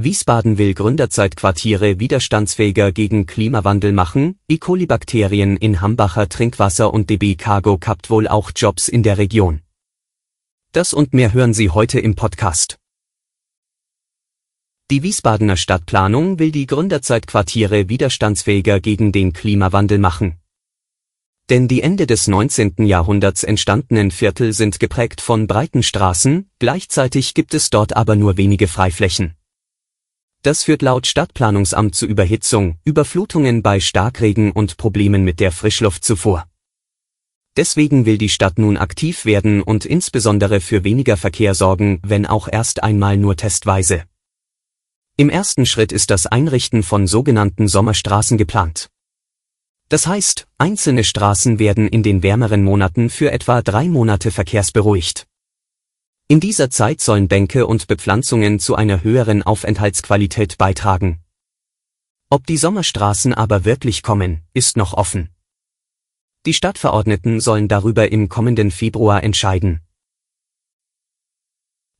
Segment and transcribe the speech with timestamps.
[0.00, 4.58] Wiesbaden will Gründerzeitquartiere widerstandsfähiger gegen Klimawandel machen, E.
[4.58, 9.60] coli-Bakterien in Hambacher Trinkwasser und DB Cargo kappt wohl auch Jobs in der Region.
[10.70, 12.78] Das und mehr hören Sie heute im Podcast.
[14.92, 20.38] Die Wiesbadener Stadtplanung will die Gründerzeitquartiere widerstandsfähiger gegen den Klimawandel machen.
[21.50, 22.86] Denn die Ende des 19.
[22.86, 28.68] Jahrhunderts entstandenen Viertel sind geprägt von breiten Straßen, gleichzeitig gibt es dort aber nur wenige
[28.68, 29.34] Freiflächen.
[30.42, 36.44] Das führt laut Stadtplanungsamt zu Überhitzung, Überflutungen bei Starkregen und Problemen mit der Frischluftzufuhr.
[37.56, 42.46] Deswegen will die Stadt nun aktiv werden und insbesondere für weniger Verkehr sorgen, wenn auch
[42.46, 44.04] erst einmal nur testweise.
[45.16, 48.88] Im ersten Schritt ist das Einrichten von sogenannten Sommerstraßen geplant.
[49.88, 55.27] Das heißt, einzelne Straßen werden in den wärmeren Monaten für etwa drei Monate verkehrsberuhigt.
[56.30, 61.20] In dieser Zeit sollen Bänke und Bepflanzungen zu einer höheren Aufenthaltsqualität beitragen.
[62.28, 65.30] Ob die Sommerstraßen aber wirklich kommen, ist noch offen.
[66.44, 69.80] Die Stadtverordneten sollen darüber im kommenden Februar entscheiden.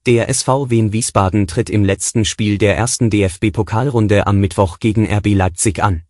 [0.04, 5.28] Der SV Wien Wiesbaden tritt im letzten Spiel der ersten DFB-Pokalrunde am Mittwoch gegen RB
[5.28, 6.02] Leipzig an.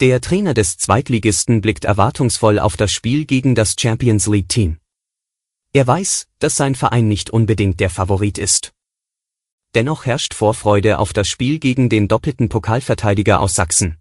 [0.00, 4.78] Der Trainer des Zweitligisten blickt erwartungsvoll auf das Spiel gegen das Champions League Team.
[5.74, 8.72] Er weiß, dass sein Verein nicht unbedingt der Favorit ist.
[9.74, 13.98] Dennoch herrscht Vorfreude auf das Spiel gegen den doppelten Pokalverteidiger aus Sachsen.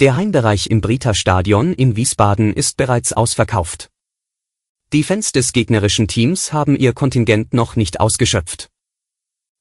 [0.00, 3.90] Der Heimbereich im Brita Stadion in Wiesbaden ist bereits ausverkauft.
[4.94, 8.70] Die Fans des gegnerischen Teams haben ihr Kontingent noch nicht ausgeschöpft.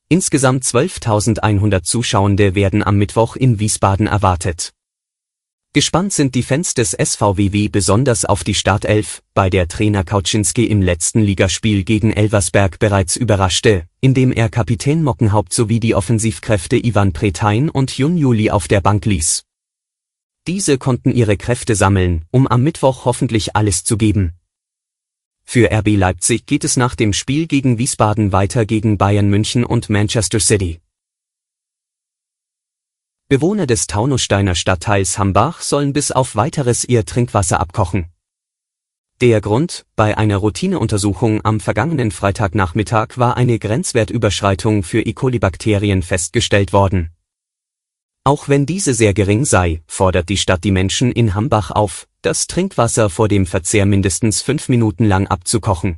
[0.08, 4.74] Insgesamt 12.100 Zuschauende werden am Mittwoch in Wiesbaden erwartet.
[5.76, 10.84] Gespannt sind die Fans des SVWW besonders auf die Startelf, bei der Trainer Kauczynski im
[10.84, 17.72] letzten Ligaspiel gegen Elversberg bereits überraschte, indem er Kapitän Mockenhaupt sowie die Offensivkräfte Ivan Pretain
[17.72, 19.46] und Jun Juli auf der Bank ließ.
[20.46, 24.34] Diese konnten ihre Kräfte sammeln, um am Mittwoch hoffentlich alles zu geben.
[25.44, 29.90] Für RB Leipzig geht es nach dem Spiel gegen Wiesbaden weiter gegen Bayern München und
[29.90, 30.83] Manchester City.
[33.34, 38.06] Bewohner des Taunussteiner Stadtteils Hambach sollen bis auf weiteres ihr Trinkwasser abkochen.
[39.22, 45.14] Der Grund, bei einer Routineuntersuchung am vergangenen Freitagnachmittag war eine Grenzwertüberschreitung für E.
[45.14, 47.10] coli-Bakterien festgestellt worden.
[48.24, 52.46] Auch wenn diese sehr gering sei, fordert die Stadt die Menschen in Hambach auf, das
[52.46, 55.98] Trinkwasser vor dem Verzehr mindestens fünf Minuten lang abzukochen.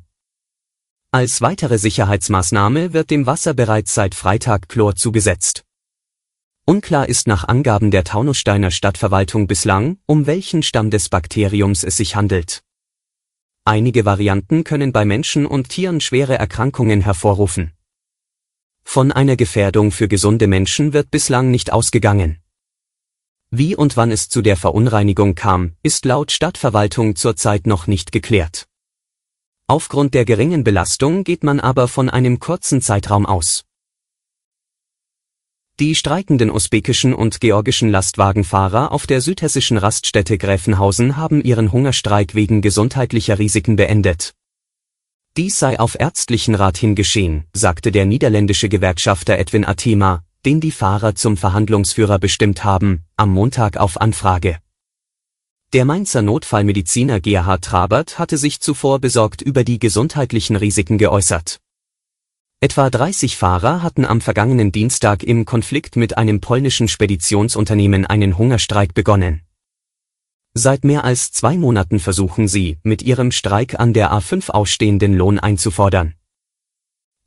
[1.12, 5.65] Als weitere Sicherheitsmaßnahme wird dem Wasser bereits seit Freitag Chlor zugesetzt.
[6.68, 12.16] Unklar ist nach Angaben der Taunussteiner Stadtverwaltung bislang, um welchen Stamm des Bakteriums es sich
[12.16, 12.64] handelt.
[13.66, 17.74] Einige Varianten können bei Menschen und Tieren schwere Erkrankungen hervorrufen.
[18.84, 22.40] Von einer Gefährdung für gesunde Menschen wird bislang nicht ausgegangen.
[23.52, 28.68] Wie und wann es zu der Verunreinigung kam, ist laut Stadtverwaltung zurzeit noch nicht geklärt.
[29.68, 33.65] Aufgrund der geringen Belastung geht man aber von einem kurzen Zeitraum aus.
[35.78, 42.62] Die streikenden usbekischen und georgischen Lastwagenfahrer auf der südhessischen Raststätte Gräfenhausen haben ihren Hungerstreik wegen
[42.62, 44.34] gesundheitlicher Risiken beendet.
[45.36, 50.72] Dies sei auf ärztlichen Rat hin geschehen, sagte der niederländische Gewerkschafter Edwin Atema, den die
[50.72, 54.60] Fahrer zum Verhandlungsführer bestimmt haben, am Montag auf Anfrage.
[55.74, 61.60] Der Mainzer Notfallmediziner Gerhard Trabert hatte sich zuvor besorgt über die gesundheitlichen Risiken geäußert.
[62.62, 68.94] Etwa 30 Fahrer hatten am vergangenen Dienstag im Konflikt mit einem polnischen Speditionsunternehmen einen Hungerstreik
[68.94, 69.42] begonnen.
[70.54, 75.38] Seit mehr als zwei Monaten versuchen sie, mit ihrem Streik an der A5 ausstehenden Lohn
[75.38, 76.16] einzufordern.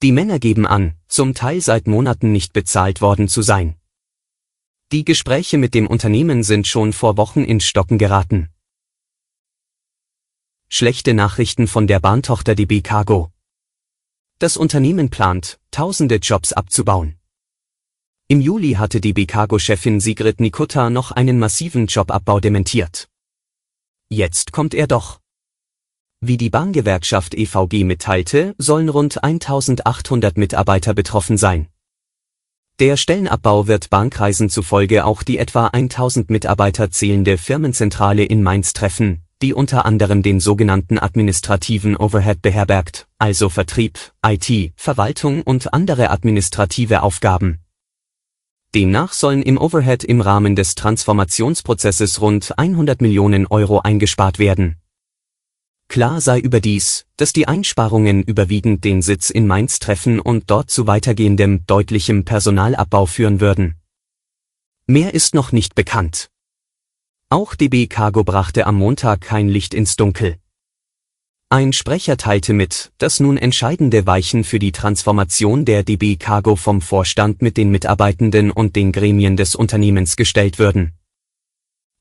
[0.03, 3.77] Die Männer geben an, zum Teil seit Monaten nicht bezahlt worden zu sein.
[4.93, 8.49] Die Gespräche mit dem Unternehmen sind schon vor Wochen ins Stocken geraten.
[10.71, 13.31] Schlechte Nachrichten von der Bahntochter DB Cargo.
[14.41, 17.17] Das Unternehmen plant, tausende Jobs abzubauen.
[18.29, 23.09] Im Juli hatte die Cargo-Chefin Sigrid Nikutta noch einen massiven Jobabbau dementiert.
[24.09, 25.19] Jetzt kommt er doch.
[26.21, 31.67] Wie die Bahngewerkschaft EVG mitteilte, sollen rund 1800 Mitarbeiter betroffen sein.
[32.79, 39.25] Der Stellenabbau wird Bahnkreisen zufolge auch die etwa 1000 Mitarbeiter zählende Firmenzentrale in Mainz treffen,
[39.43, 47.03] die unter anderem den sogenannten administrativen Overhead beherbergt, also Vertrieb, IT, Verwaltung und andere administrative
[47.03, 47.61] Aufgaben.
[48.75, 54.77] Demnach sollen im Overhead im Rahmen des Transformationsprozesses rund 100 Millionen Euro eingespart werden.
[55.89, 60.87] Klar sei überdies, dass die Einsparungen überwiegend den Sitz in Mainz treffen und dort zu
[60.87, 63.77] weitergehendem, deutlichem Personalabbau führen würden.
[64.87, 66.31] Mehr ist noch nicht bekannt.
[67.31, 70.39] Auch DB Cargo brachte am Montag kein Licht ins Dunkel.
[71.51, 76.81] Ein Sprecher teilte mit, dass nun entscheidende Weichen für die Transformation der DB Cargo vom
[76.81, 80.95] Vorstand mit den Mitarbeitenden und den Gremien des Unternehmens gestellt würden.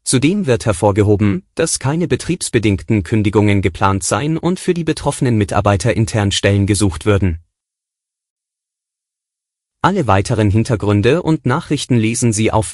[0.05, 6.31] Zudem wird hervorgehoben, dass keine betriebsbedingten Kündigungen geplant seien und für die betroffenen Mitarbeiter intern
[6.31, 7.39] Stellen gesucht würden.
[9.81, 12.73] Alle weiteren Hintergründe und Nachrichten lesen Sie auf